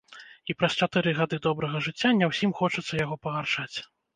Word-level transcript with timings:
І 0.53 0.55
праз 0.61 0.77
чатыры 0.85 1.13
гады 1.19 1.39
добрага 1.47 1.83
жыцця 1.89 2.13
не 2.23 2.33
ўсім 2.33 2.57
хочацца 2.63 2.93
яго 3.05 3.23
пагаршаць. 3.29 3.77